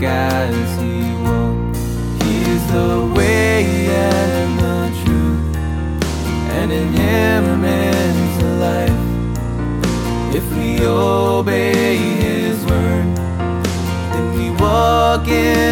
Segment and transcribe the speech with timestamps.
[0.00, 1.76] walk as he walked.
[2.22, 5.56] He is the way and the truth,
[6.56, 7.62] and in him
[8.38, 10.34] the life.
[10.34, 13.16] If we obey his word,
[14.12, 15.69] then we walk in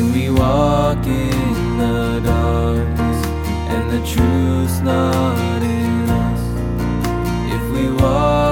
[0.00, 3.26] then we walk in the darkness,
[3.72, 6.42] and the truth's not in us.
[7.54, 8.49] If we walk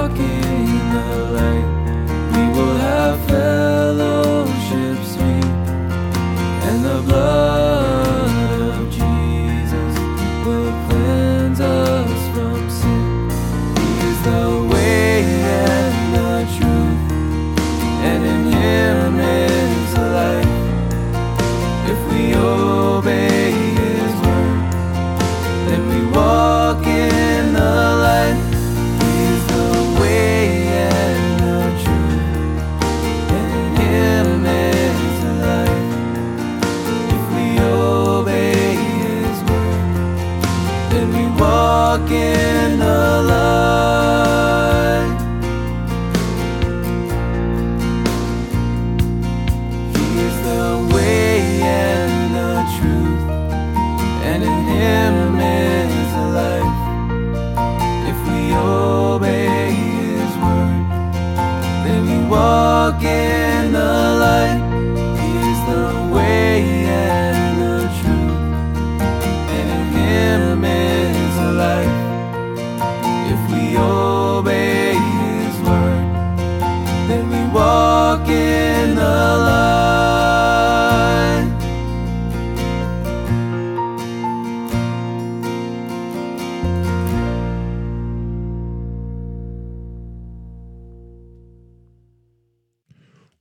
[42.07, 42.48] walk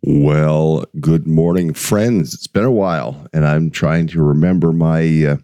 [0.02, 2.32] Well, good morning, friends.
[2.32, 5.36] It's been a while, and I'm trying to remember my uh,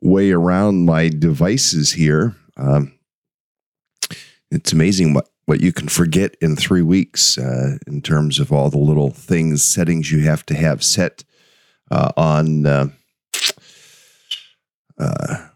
[0.00, 2.34] way around my devices here.
[2.56, 2.98] Um,
[4.50, 8.70] it's amazing what, what you can forget in three weeks uh, in terms of all
[8.70, 11.22] the little things, settings you have to have set
[11.90, 12.88] uh, on uh,
[14.98, 15.46] uh,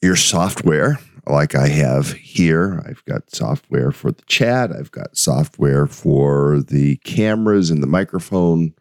[0.00, 2.82] your software like I have here.
[2.86, 4.70] I've got software for the chat.
[4.72, 8.74] I've got software for the cameras and the microphone.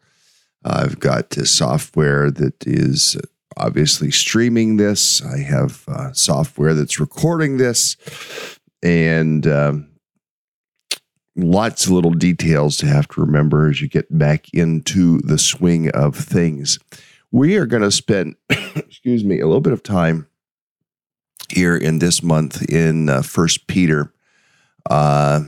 [0.65, 3.17] I've got software that is
[3.57, 5.23] obviously streaming this.
[5.23, 7.97] I have uh, software that's recording this,
[8.81, 9.89] and um,
[11.35, 15.89] lots of little details to have to remember as you get back into the swing
[15.91, 16.79] of things.
[17.31, 20.27] We are going to spend, excuse me, a little bit of time
[21.49, 24.13] here in this month in uh, First Peter.
[24.89, 25.41] Uh,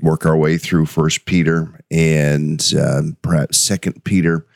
[0.00, 4.46] work our way through First Peter and uh, perhaps Second Peter.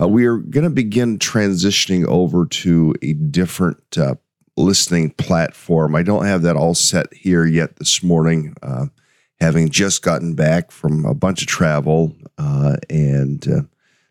[0.00, 4.14] Uh, we are going to begin transitioning over to a different uh,
[4.56, 5.94] listening platform.
[5.94, 8.86] I don't have that all set here yet this morning, uh,
[9.40, 12.14] having just gotten back from a bunch of travel
[12.90, 13.68] and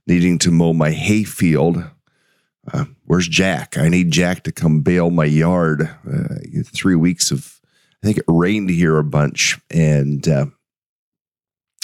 [0.08, 1.84] needing to mow my hay field.
[2.72, 3.78] Uh, where's Jack?
[3.78, 5.84] I need Jack to come bale my yard.
[5.84, 6.36] Uh,
[6.66, 7.60] three weeks of,
[8.04, 10.48] I think it rained here a bunch, and uh,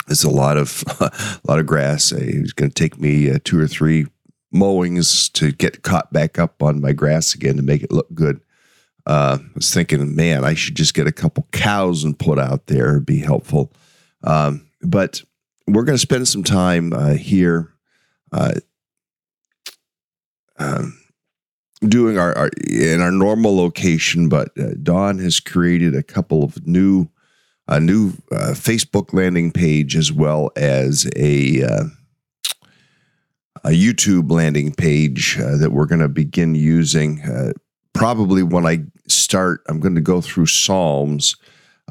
[0.08, 2.12] there's a lot of a lot of grass.
[2.12, 4.08] Uh, It's going to take me uh, two or three
[4.52, 8.42] mowings to get caught back up on my grass again to make it look good.
[9.06, 12.68] Uh, I was thinking, man, I should just get a couple cows and put out
[12.68, 12.92] there.
[12.92, 13.72] It'd be helpful.
[14.24, 15.22] Um, but
[15.68, 17.74] we're going to spend some time here
[20.58, 21.00] um,
[21.88, 24.30] doing our, our in our normal location.
[24.30, 27.10] But uh, Don has created a couple of new
[27.68, 31.84] a new uh, Facebook landing page as well as a uh,
[33.64, 37.22] a YouTube landing page uh, that we're going to begin using.
[37.22, 37.54] Uh,
[37.94, 41.36] probably when I start, I'm going to go through Psalms.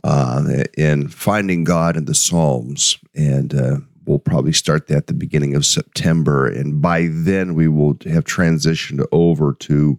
[0.04, 5.14] uh, in finding God in the Psalms, and uh, we'll probably start that at the
[5.14, 6.46] beginning of September.
[6.46, 9.98] And by then, we will have transitioned over to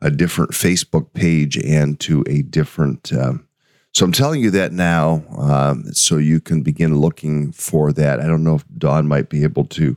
[0.00, 3.12] a different Facebook page and to a different.
[3.12, 3.46] Um,
[3.94, 8.20] so I'm telling you that now, um, so you can begin looking for that.
[8.20, 9.96] I don't know if Don might be able to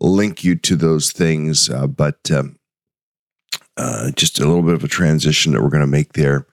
[0.00, 2.58] link you to those things, uh, but um,
[3.76, 6.46] uh, just a little bit of a transition that we're going to make there,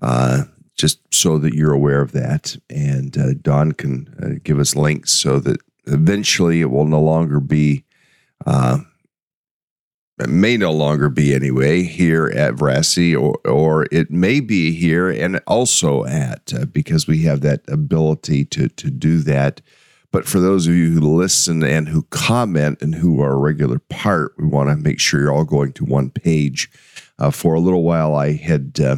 [0.00, 0.44] uh,
[0.76, 2.56] just so that you're aware of that.
[2.70, 5.60] And uh, Don can uh, give us links so that
[5.90, 7.84] eventually it will no longer be,
[8.46, 8.78] uh,
[10.18, 15.10] it may no longer be anyway here at Veracity, or, or it may be here
[15.10, 19.60] and also at, uh, because we have that ability to, to do that.
[20.12, 23.78] But for those of you who listen and who comment and who are a regular
[23.78, 26.68] part, we want to make sure you're all going to one page.
[27.18, 28.96] Uh, for a little while, I had uh,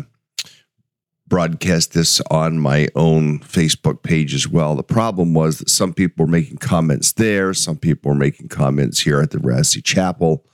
[1.32, 4.76] broadcast this on my own Facebook page as well.
[4.76, 9.00] The problem was that some people were making comments there, some people were making comments
[9.00, 10.44] here at the Veracity Chapel.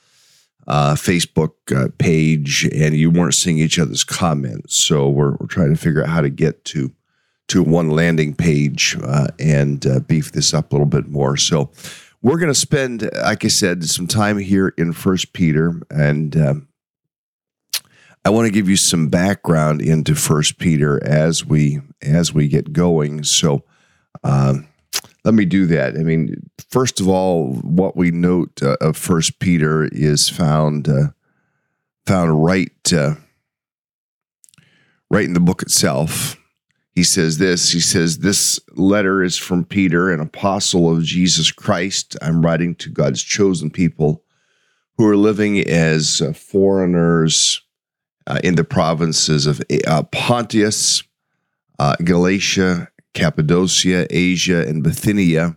[0.69, 4.77] Uh, Facebook uh, page, and you weren't seeing each other's comments.
[4.77, 6.93] So we're, we're trying to figure out how to get to
[7.49, 11.39] to one landing page uh, and uh, beef this up a little bit more.
[11.39, 11.71] So
[12.23, 16.68] we're going to spend, like I said, some time here in First Peter, and um,
[18.29, 22.75] I want to give you some background into First Peter as we as we get
[22.75, 23.25] going.
[23.25, 23.65] So.
[24.23, 24.69] Um,
[25.25, 25.95] let me do that.
[25.95, 31.09] I mean, first of all, what we note uh, of First Peter is found uh,
[32.07, 33.15] found right uh,
[35.11, 36.37] right in the book itself
[36.99, 42.17] he says this he says this letter is from peter an apostle of jesus christ
[42.23, 44.25] i'm writing to god's chosen people
[44.97, 47.63] who are living as uh, foreigners
[48.29, 50.03] uh, in the provinces of uh,
[51.81, 55.57] uh, galatia cappadocia asia and bithynia.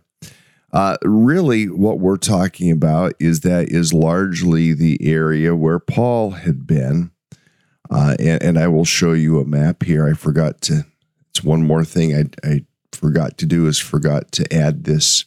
[0.72, 6.66] Uh, really what we're talking about is that is largely the area where paul had
[6.66, 7.10] been.
[7.90, 10.08] Uh, and, and i will show you a map here.
[10.08, 10.86] I forgot to
[11.30, 15.24] it's one more thing I, I forgot to do is forgot to add this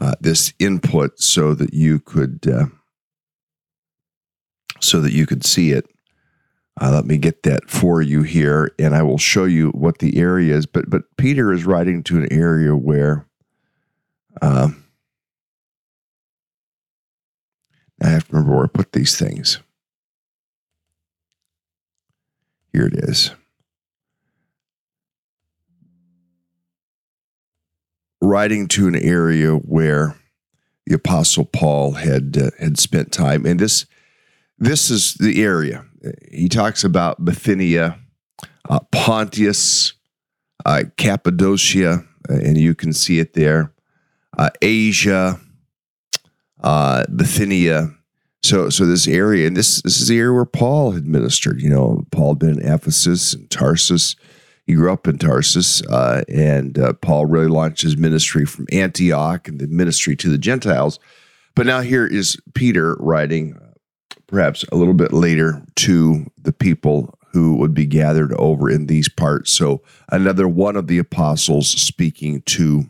[0.00, 2.66] uh, this input so that you could uh,
[4.80, 5.86] so that you could see it.
[6.80, 10.16] Uh, let me get that for you here, and I will show you what the
[10.16, 10.66] area is.
[10.66, 13.26] But but Peter is writing to an area where
[14.40, 14.84] um,
[18.02, 19.58] I have to remember where I put these things.
[22.72, 23.32] Here it is.
[28.20, 30.16] writing to an area where
[30.86, 33.86] the apostle Paul had uh, had spent time and this
[34.58, 35.84] this is the area
[36.30, 37.98] he talks about Bithynia
[38.68, 39.94] uh, Pontus
[40.64, 43.72] uh, Cappadocia and you can see it there
[44.36, 45.40] uh, Asia
[46.60, 47.94] uh, Bithynia
[48.42, 51.70] so so this area and this this is the area where Paul had ministered you
[51.70, 54.16] know Paul had been in Ephesus and Tarsus
[54.68, 59.48] he grew up in Tarsus, uh, and uh, Paul really launched his ministry from Antioch
[59.48, 61.00] and the ministry to the Gentiles.
[61.56, 63.67] But now here is Peter writing, uh,
[64.28, 69.08] perhaps a little bit later, to the people who would be gathered over in these
[69.08, 69.50] parts.
[69.52, 72.84] So another one of the apostles speaking to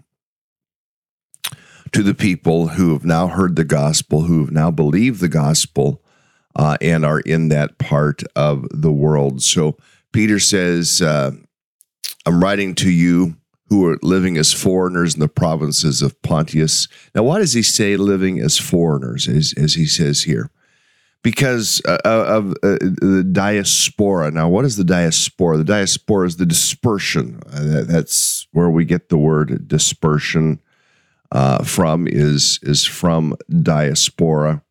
[1.92, 6.02] to the people who have now heard the gospel, who have now believed the gospel,
[6.54, 9.42] uh, and are in that part of the world.
[9.42, 9.78] So
[10.12, 11.30] Peter says, uh,
[12.26, 13.36] I'm writing to you
[13.68, 16.88] who are living as foreigners in the provinces of Pontius.
[17.14, 20.50] Now, why does he say living as foreigners, as, as he says here?
[21.22, 24.30] Because uh, uh of uh, the diaspora.
[24.30, 25.58] Now, what is the diaspora?
[25.58, 27.40] The diaspora is the dispersion.
[27.52, 30.60] Uh, that's where we get the word dispersion
[31.32, 32.06] uh, from.
[32.06, 34.62] Is is from diaspora,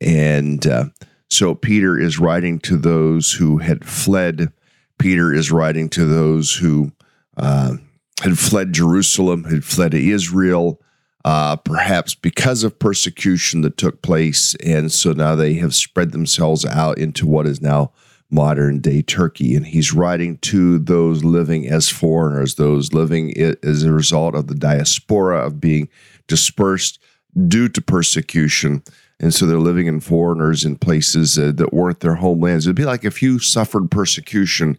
[0.00, 0.84] and uh,
[1.28, 4.52] so Peter is writing to those who had fled
[5.00, 6.92] Peter is writing to those who
[7.38, 7.76] uh,
[8.20, 10.78] had fled Jerusalem, had fled to Israel,
[11.24, 14.54] uh, perhaps because of persecution that took place.
[14.64, 17.92] And so now they have spread themselves out into what is now
[18.30, 19.54] modern day Turkey.
[19.54, 24.54] And he's writing to those living as foreigners, those living as a result of the
[24.54, 25.88] diaspora of being
[26.26, 27.00] dispersed
[27.48, 28.82] due to persecution
[29.20, 32.66] and so they're living in foreigners in places uh, that weren't their homelands.
[32.66, 34.78] It'd be like if you suffered persecution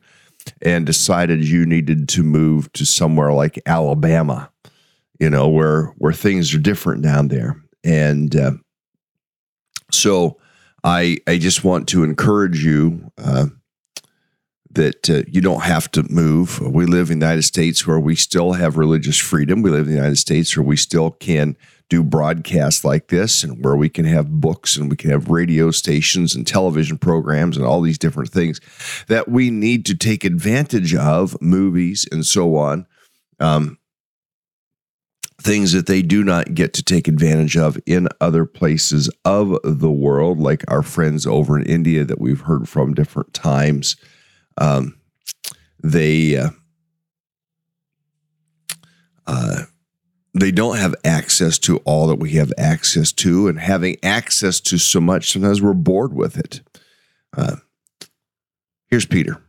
[0.63, 4.50] and decided you needed to move to somewhere like Alabama,
[5.21, 7.61] you know, where where things are different down there.
[7.83, 8.51] And uh,
[9.91, 10.39] so
[10.83, 13.45] I I just want to encourage you uh,
[14.71, 16.59] that uh, you don't have to move.
[16.59, 19.61] We live in the United States where we still have religious freedom.
[19.61, 21.55] We live in the United States where we still can
[21.87, 25.69] do broadcasts like this and where we can have books and we can have radio
[25.69, 28.59] stations and television programs and all these different things
[29.07, 32.87] that we need to take advantage of, movies and so on.
[33.39, 33.77] Um,
[35.41, 39.91] things that they do not get to take advantage of in other places of the
[39.91, 43.95] world, like our friends over in India that we've heard from different times.
[44.57, 45.00] Um,
[45.83, 46.50] they uh,
[49.25, 49.63] uh,
[50.33, 54.77] they don't have access to all that we have access to, and having access to
[54.77, 56.62] so much, sometimes we're bored with it.
[57.36, 57.57] Uh,
[58.88, 59.41] here's Peter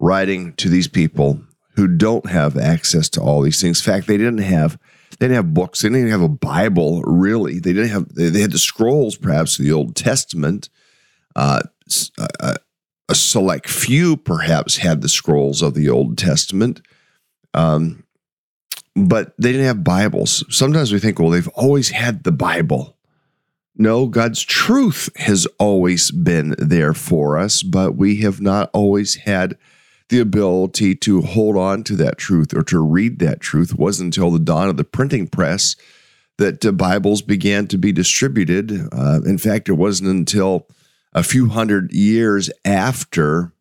[0.00, 1.40] writing to these people
[1.76, 3.80] who don't have access to all these things.
[3.80, 4.78] In fact, they didn't have
[5.18, 5.82] they didn't have books.
[5.82, 7.58] They didn't have a Bible, really.
[7.58, 8.14] They didn't have.
[8.14, 10.68] They, they had the scrolls, perhaps, the Old Testament.
[11.36, 11.62] Uh,
[12.18, 12.56] a,
[13.08, 16.80] a, select few, perhaps, had the scrolls of the Old Testament.
[17.52, 18.04] Um,
[18.96, 20.44] but they didn't have Bibles.
[20.54, 22.96] Sometimes we think, well, they've always had the Bible.
[23.76, 29.58] No, God's truth has always been there for us, but we have not always had
[30.14, 33.74] the ability to hold on to that truth or to read that truth.
[33.74, 35.74] Wasn't until the dawn of the printing press
[36.38, 38.88] that uh, Bibles began to be distributed.
[38.92, 40.68] Uh, in fact, it wasn't until
[41.14, 43.52] a few hundred years after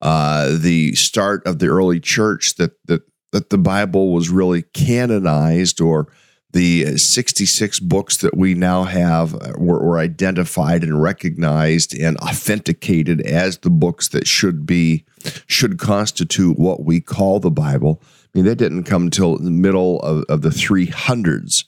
[0.00, 5.80] uh, the start of the early church that, that that the Bible was really canonized
[5.80, 6.08] or
[6.52, 13.58] the 66 books that we now have were, were, identified and recognized and authenticated as
[13.58, 15.04] the books that should be
[15.46, 18.02] should constitute what we call the bible.
[18.02, 21.64] I mean that didn't come until the middle of, of the 300s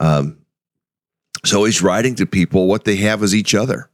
[0.00, 0.38] um,
[1.44, 3.90] so he's writing to people what they have is each other.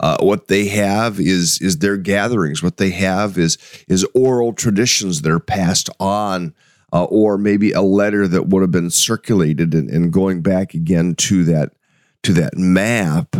[0.00, 2.62] Uh, what they have is is their gatherings.
[2.62, 6.54] What they have is is oral traditions that are passed on,
[6.94, 9.74] uh, or maybe a letter that would have been circulated.
[9.74, 11.72] And, and going back again to that
[12.22, 13.36] to that map,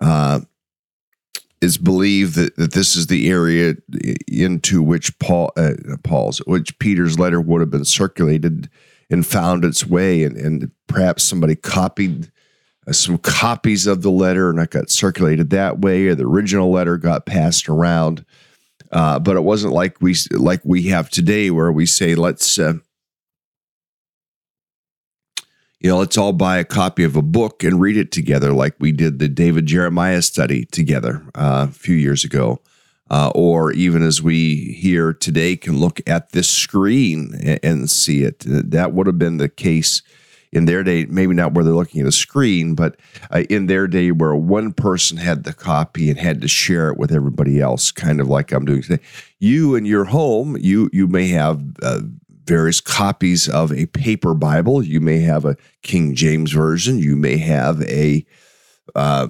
[0.00, 0.40] uh,
[1.60, 3.74] is believed that, that this is the area
[4.28, 5.72] into which Paul uh,
[6.04, 8.68] Paul's which Peter's letter would have been circulated
[9.08, 12.30] and found its way, and, and perhaps somebody copied
[12.86, 16.70] uh, some copies of the letter and it got circulated that way, or the original
[16.70, 18.24] letter got passed around.
[18.92, 22.74] Uh, but it wasn't like we like we have today, where we say, "Let's." Uh,
[25.78, 28.74] you know, let's all buy a copy of a book and read it together, like
[28.78, 32.60] we did the David Jeremiah study together uh, a few years ago.
[33.08, 38.24] Uh, or even as we here today can look at this screen and, and see
[38.24, 38.42] it.
[38.46, 40.02] That would have been the case
[40.52, 42.96] in their day, maybe not where they're looking at a screen, but
[43.30, 46.98] uh, in their day where one person had the copy and had to share it
[46.98, 49.02] with everybody else, kind of like I'm doing today.
[49.38, 52.00] You in your home, you you may have uh,
[52.46, 54.82] various copies of a paper Bible.
[54.82, 56.98] You may have a King James version.
[56.98, 58.24] You may have a
[58.94, 59.28] uh,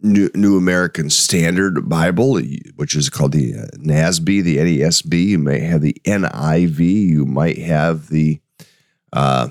[0.00, 2.40] New, New, American Standard Bible,
[2.74, 5.26] which is called the uh, NASB, the NASB.
[5.26, 6.80] You may have the NIV.
[6.80, 8.40] You might have the
[9.12, 9.48] uh,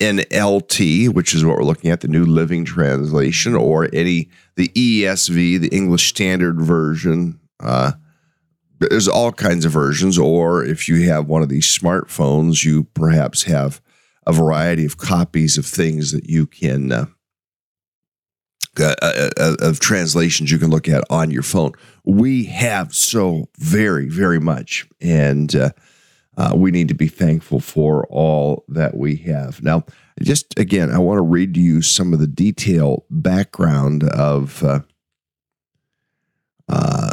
[0.00, 5.60] NLT, which is what we're looking at, the New Living Translation, or any the ESV,
[5.60, 7.38] the English Standard Version.
[7.60, 7.92] Uh,
[8.78, 13.42] there's all kinds of versions, or if you have one of these smartphones, you perhaps
[13.42, 13.82] have
[14.26, 17.06] a variety of copies of things that you can uh,
[18.78, 21.72] uh, uh, uh of translations you can look at on your phone.
[22.04, 25.54] We have so very, very much, and
[26.36, 29.62] uh, we need to be thankful for all that we have.
[29.62, 29.84] Now,
[30.22, 34.80] just again, I want to read to you some of the detail background of uh,
[36.68, 37.12] uh,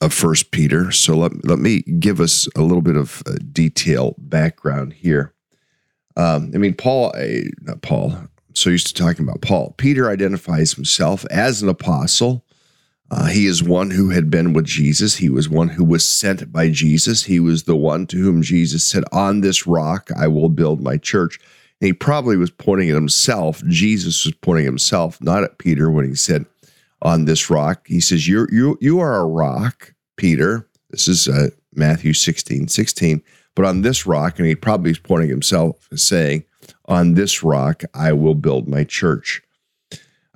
[0.00, 0.90] of First Peter.
[0.92, 5.34] So let let me give us a little bit of uh, detail background here.
[6.16, 8.12] Um, I mean, Paul, uh, not Paul.
[8.12, 9.74] I'm so used to talking about Paul.
[9.76, 12.44] Peter identifies himself as an apostle
[13.10, 15.16] uh, he is one who had been with Jesus.
[15.16, 17.24] He was one who was sent by Jesus.
[17.24, 20.96] He was the one to whom Jesus said, On this rock I will build my
[20.96, 21.40] church.
[21.80, 23.64] And he probably was pointing at himself.
[23.66, 26.46] Jesus was pointing himself, not at Peter, when he said,
[27.02, 27.86] On this rock.
[27.86, 30.68] He says, You're, you, you are a rock, Peter.
[30.90, 33.22] This is uh, Matthew 16, 16.
[33.56, 36.44] But on this rock, and he probably is pointing himself, and saying,
[36.84, 39.42] On this rock I will build my church.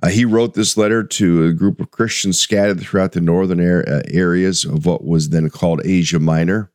[0.03, 4.01] Uh, he wrote this letter to a group of Christians scattered throughout the northern uh,
[4.09, 6.71] areas of what was then called Asia Minor.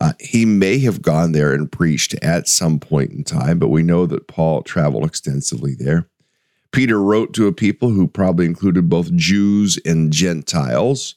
[0.00, 3.82] Uh, he may have gone there and preached at some point in time, but we
[3.82, 6.08] know that Paul traveled extensively there.
[6.70, 11.14] Peter wrote to a people who probably included both Jews and Gentiles.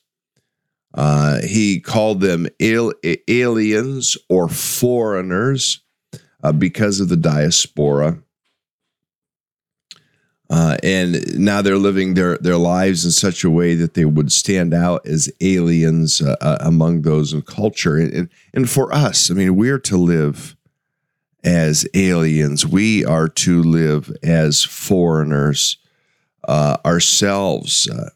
[0.93, 2.93] Uh, he called them al-
[3.27, 5.81] aliens or foreigners
[6.43, 8.23] uh, because of the diaspora.
[10.49, 14.31] Uh, and now they're living their, their lives in such a way that they would
[14.31, 17.97] stand out as aliens uh, uh, among those in culture.
[17.97, 20.55] And, and for us, I mean, we're to live
[21.43, 25.77] as aliens, we are to live as foreigners
[26.47, 28.09] uh, ourselves uh,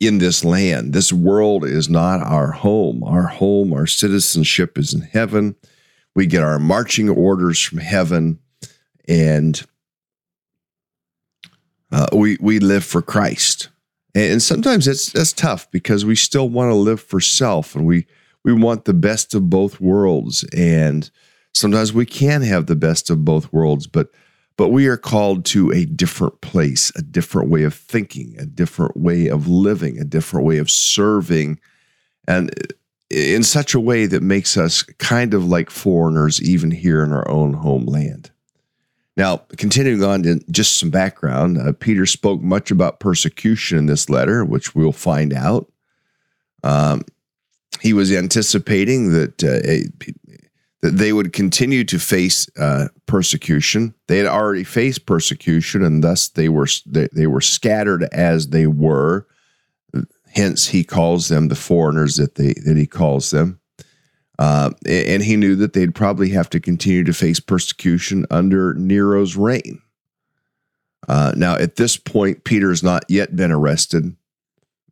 [0.00, 0.92] in this land.
[0.92, 3.04] This world is not our home.
[3.04, 5.54] Our home, our citizenship is in heaven.
[6.14, 8.40] We get our marching orders from heaven,
[9.06, 9.62] and
[11.92, 13.68] uh, we we live for Christ.
[14.14, 18.06] And sometimes it's that's tough because we still want to live for self, and we
[18.44, 20.44] we want the best of both worlds.
[20.56, 21.10] And
[21.52, 24.08] sometimes we can have the best of both worlds, but
[24.56, 28.96] but we are called to a different place, a different way of thinking, a different
[28.96, 31.60] way of living, a different way of serving,
[32.26, 32.50] and
[33.10, 37.28] in such a way that makes us kind of like foreigners, even here in our
[37.28, 38.30] own homeland.
[39.16, 44.10] Now, continuing on to just some background, uh, Peter spoke much about persecution in this
[44.10, 45.70] letter, which we'll find out.
[46.62, 47.02] Um,
[47.80, 50.12] he was anticipating that uh,
[50.82, 53.94] that they would continue to face uh, persecution.
[54.06, 58.66] They had already faced persecution, and thus they were they, they were scattered as they
[58.66, 59.26] were.
[60.34, 63.60] Hence, he calls them the foreigners that they that he calls them.
[64.38, 69.36] Uh, and he knew that they'd probably have to continue to face persecution under Nero's
[69.36, 69.80] reign.
[71.08, 74.14] Uh, now, at this point, Peter has not yet been arrested.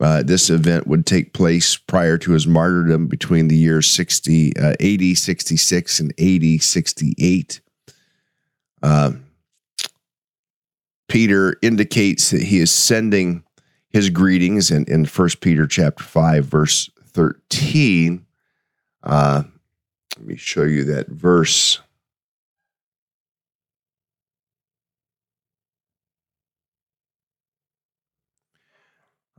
[0.00, 4.74] Uh, this event would take place prior to his martyrdom between the years 60, uh,
[4.80, 7.60] 80 66 and 80 68.
[8.82, 9.12] Uh,
[11.08, 13.44] Peter indicates that he is sending
[13.88, 18.23] his greetings in, in 1 Peter chapter 5, verse 13.
[19.04, 19.44] Uh,
[20.16, 21.80] let me show you that verse.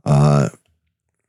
[0.04, 0.50] Uh,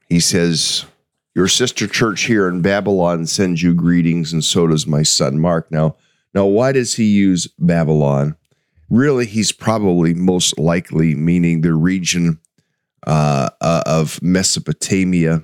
[0.07, 0.85] he says,
[1.33, 5.71] Your sister church here in Babylon sends you greetings, and so does my son Mark.
[5.71, 5.95] Now,
[6.33, 8.35] now, why does he use Babylon?
[8.91, 12.39] Really, he's probably most likely meaning the region
[13.07, 15.41] uh, uh, of Mesopotamia.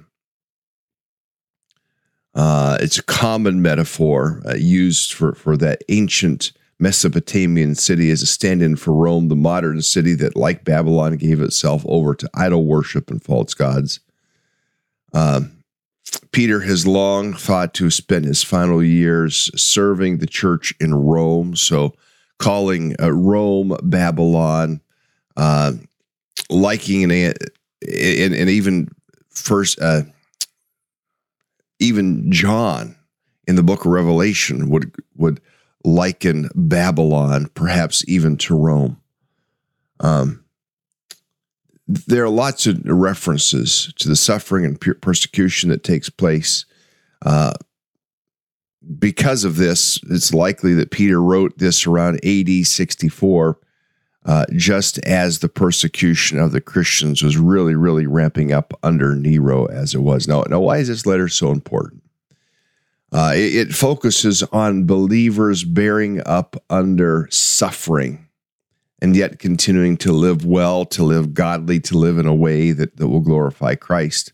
[2.36, 8.26] Uh, it's a common metaphor uh, used for, for that ancient Mesopotamian city as a
[8.26, 12.66] stand in for Rome, the modern city that, like Babylon, gave itself over to idol
[12.66, 14.00] worship and false gods.
[15.14, 15.64] Um,
[16.32, 21.56] Peter has long thought to spend his final years serving the church in Rome.
[21.56, 21.94] So,
[22.40, 24.82] calling uh, Rome Babylon,
[25.38, 25.74] uh,
[26.50, 27.38] liking and,
[27.82, 28.90] and, and even
[29.30, 30.02] first, uh,
[31.84, 32.96] even John
[33.48, 35.42] in the book of Revelation would would
[35.84, 39.02] liken Babylon, perhaps even to Rome.
[40.00, 40.44] Um,
[41.88, 46.66] there are lots of references to the suffering and persecution that takes place.
[47.26, 47.54] Uh,
[48.98, 53.58] because of this, it's likely that Peter wrote this around AD 64,
[54.26, 59.66] uh, just as the persecution of the Christians was really, really ramping up under Nero
[59.66, 60.28] as it was.
[60.28, 62.04] Now, now why is this letter so important?
[63.12, 68.28] Uh, it, it, focuses on believers bearing up under suffering
[69.04, 72.98] and yet continuing to live well, to live godly, to live in a way that,
[72.98, 74.34] that will glorify Christ.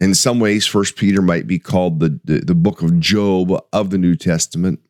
[0.00, 3.90] In some ways, First Peter might be called the, the, the book of Job of
[3.90, 4.80] the New Testament,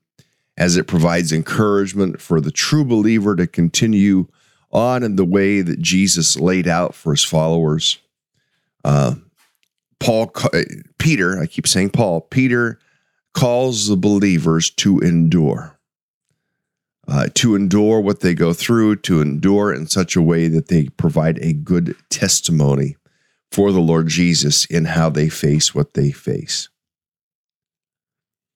[0.56, 4.26] as it provides encouragement for the true believer to continue
[4.70, 7.98] on in the way that Jesus laid out for his followers.
[8.84, 9.14] Uh,
[10.00, 10.32] Paul,
[10.98, 12.78] Peter, I keep saying Paul, Peter
[13.34, 15.78] calls the believers to endure,
[17.06, 20.88] uh, to endure what they go through, to endure in such a way that they
[20.88, 22.96] provide a good testimony
[23.50, 26.68] for the Lord Jesus in how they face what they face.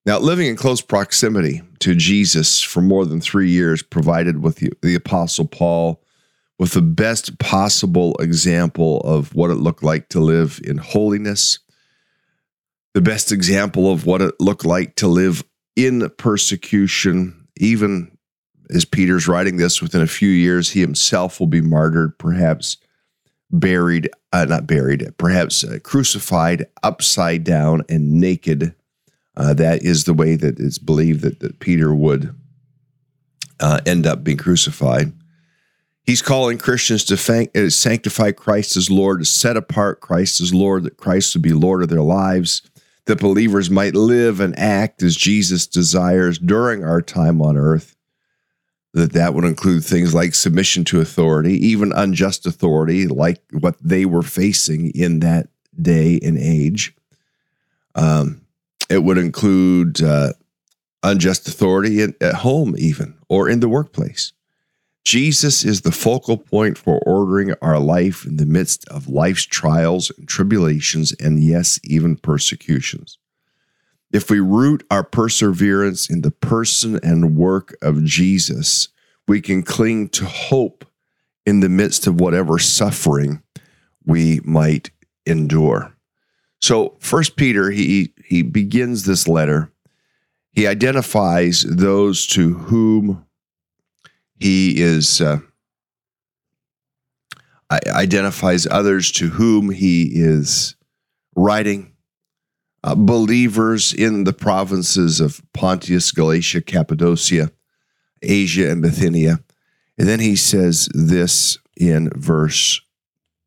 [0.07, 4.73] Now, living in close proximity to Jesus for more than three years provided with the,
[4.81, 6.01] the Apostle Paul
[6.59, 11.59] with the best possible example of what it looked like to live in holiness
[12.97, 15.45] the best example of what it looked like to live
[15.77, 18.17] in persecution, even
[18.71, 22.79] as Peter's writing this, within a few years, he himself will be martyred, perhaps
[23.51, 28.75] buried, uh, not buried, perhaps uh, crucified upside down and naked.
[29.37, 32.35] Uh, that is the way that it's believed that, that Peter would
[33.61, 35.13] uh, end up being crucified.
[36.05, 40.85] He's calling Christians to uh, sanctify Christ as Lord, to set apart Christ as Lord,
[40.85, 42.63] that Christ would be Lord of their lives,
[43.07, 47.97] that believers might live and act as Jesus desires during our time on earth.
[48.95, 54.07] That that would include things like submission to authority, even unjust authority, like what they
[54.07, 55.49] were facing in that
[55.81, 56.95] day and age.
[57.95, 58.46] Um,
[58.89, 60.33] it would include uh,
[61.03, 64.33] unjust authority at, at home, even or in the workplace.
[65.05, 70.11] Jesus is the focal point for ordering our life in the midst of life's trials
[70.19, 73.19] and tribulations, and yes, even persecutions.
[74.13, 78.89] If we root our perseverance in the person and work of Jesus,
[79.29, 80.85] we can cling to hope
[81.45, 83.43] in the midst of whatever suffering
[84.05, 84.91] we might
[85.25, 85.96] endure.
[86.67, 89.71] So, First Peter, he he begins this letter.
[90.51, 93.25] He identifies those to whom
[94.35, 95.39] he is uh,
[97.71, 100.75] identifies others to whom he is
[101.37, 101.93] writing.
[102.83, 107.53] Uh, believers in the provinces of Pontus, Galatia, Cappadocia,
[108.23, 109.39] Asia, and Bithynia.
[109.99, 112.81] And then he says this in verse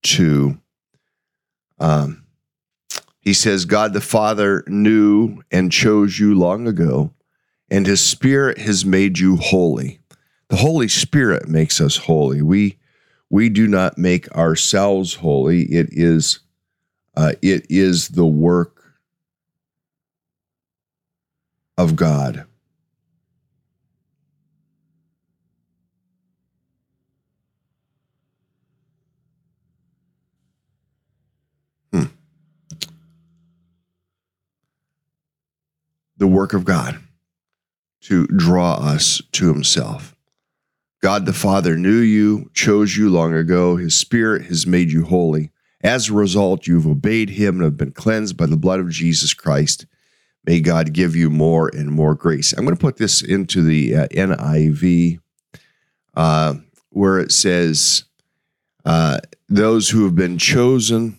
[0.03, 0.57] 2.
[1.81, 2.18] Um,
[3.21, 7.11] he says, God the Father knew and chose you long ago,
[7.69, 9.99] and his Spirit has made you holy
[10.49, 12.41] the Holy Spirit makes us holy.
[12.41, 12.77] We
[13.29, 15.61] we do not make ourselves holy.
[15.65, 16.39] It is
[17.15, 18.95] uh, it is the work
[21.77, 22.45] of God.
[36.19, 36.99] The work of God
[38.01, 40.15] to draw us to Himself.
[41.01, 43.77] God the Father knew you, chose you long ago.
[43.77, 45.51] His Spirit has made you holy.
[45.81, 49.33] As a result, you've obeyed him and have been cleansed by the blood of Jesus
[49.33, 49.85] Christ.
[50.45, 52.53] May God give you more and more grace.
[52.53, 55.19] I'm going to put this into the uh, NIV
[56.15, 56.55] uh,
[56.89, 58.03] where it says,
[58.83, 61.18] uh, Those who have been chosen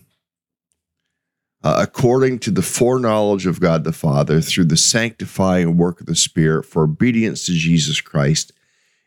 [1.63, 6.17] uh, according to the foreknowledge of God the Father through the sanctifying work of the
[6.17, 8.53] Spirit for obedience to Jesus Christ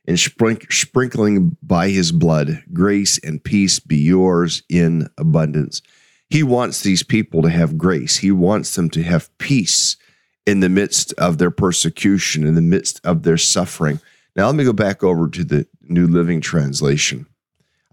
[0.06, 5.82] and sprink- sprinkling by his blood, grace and peace be yours in abundance.
[6.30, 8.18] He wants these people to have grace.
[8.18, 9.98] He wants them to have peace
[10.46, 14.00] in the midst of their persecution, in the midst of their suffering.
[14.36, 17.28] Now, let me go back over to the New Living Translation.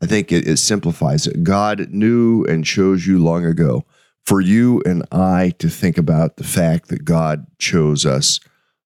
[0.03, 1.45] I think it, it simplifies it.
[1.45, 3.85] God knew and chose you long ago
[4.31, 8.39] for you and I to think about the fact that God chose us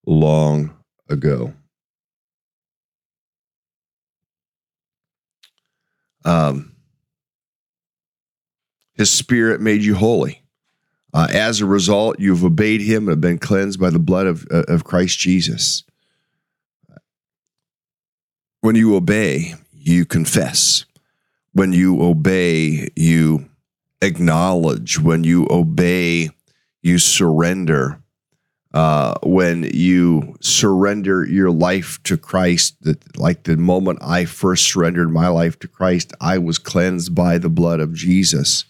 [0.07, 0.75] long
[1.11, 1.53] ago.
[6.25, 6.75] Um,
[8.95, 10.41] his spirit made you holy.
[11.13, 14.47] Uh, as a result, you've obeyed him and have been cleansed by the blood of,
[14.51, 15.85] uh, of Christ Jesus.
[18.63, 20.87] When you obey, you confess.
[21.53, 23.51] When you obey, you
[24.05, 25.01] acknowledge.
[25.01, 26.31] When you obey,
[26.83, 28.05] you surrender
[28.75, 35.13] uh, when you surrender your life to Christ, that like the moment I first surrendered
[35.13, 38.65] my life to Christ, I was cleansed by the blood of Jesus,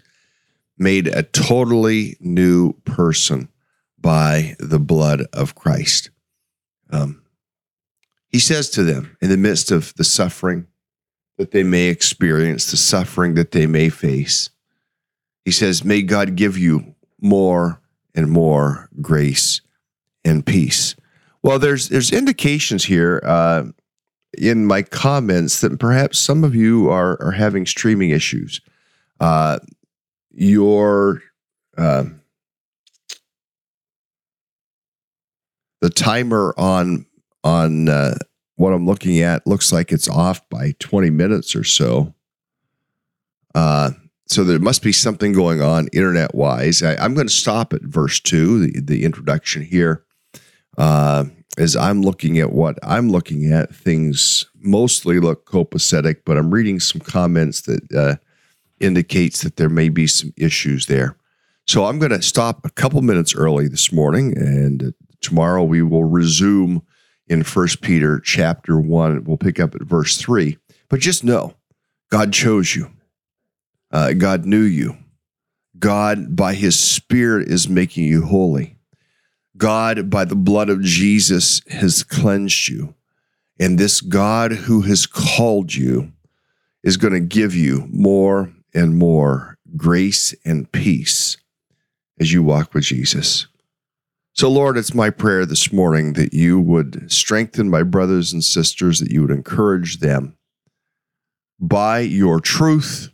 [0.76, 3.48] made a totally new person
[3.98, 6.10] by the blood of Christ.
[6.90, 7.22] Um,
[8.28, 10.66] he says to them in the midst of the suffering
[11.38, 14.50] that they may experience, the suffering that they may face,
[15.44, 17.80] he says, May God give you more
[18.14, 19.60] and more grace
[20.24, 20.94] and peace.
[21.42, 23.64] Well, there's there's indications here uh,
[24.38, 28.60] in my comments that perhaps some of you are are having streaming issues.
[29.20, 29.58] Uh,
[30.30, 31.22] your
[31.76, 32.04] uh,
[35.80, 37.06] the timer on
[37.42, 38.14] on uh,
[38.56, 42.14] what I'm looking at looks like it's off by 20 minutes or so.
[43.54, 43.90] Uh,
[44.26, 46.82] so there must be something going on internet wise.
[46.82, 50.04] I, am going to stop at verse two, the, the introduction here
[50.78, 51.24] uh,
[51.56, 56.80] as I'm looking at what I'm looking at, things mostly look copacetic, but I'm reading
[56.80, 58.16] some comments that uh,
[58.80, 61.16] indicates that there may be some issues there.
[61.66, 66.04] So I'm going to stop a couple minutes early this morning, and tomorrow we will
[66.04, 66.82] resume
[67.28, 69.24] in First Peter chapter one.
[69.24, 70.58] We'll pick up at verse three.
[70.88, 71.54] But just know,
[72.10, 72.90] God chose you.
[73.94, 74.96] Uh, God knew you.
[75.78, 78.76] God, by His Spirit, is making you holy.
[79.56, 82.94] God, by the blood of Jesus, has cleansed you.
[83.60, 86.12] And this God who has called you
[86.82, 91.36] is going to give you more and more grace and peace
[92.18, 93.46] as you walk with Jesus.
[94.32, 98.98] So, Lord, it's my prayer this morning that you would strengthen my brothers and sisters,
[98.98, 100.36] that you would encourage them
[101.60, 103.10] by your truth,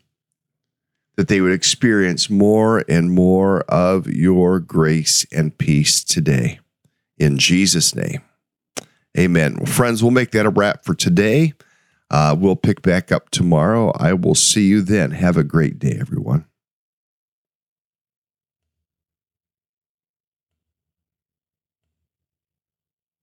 [1.21, 6.59] that they would experience more and more of your grace and peace today.
[7.19, 8.23] In Jesus' name,
[9.19, 9.57] amen.
[9.59, 11.53] Well, friends, we'll make that a wrap for today.
[12.11, 13.93] Uh, we'll pick back up tomorrow.
[13.99, 15.11] I will see you then.
[15.11, 16.47] Have a great day, everyone.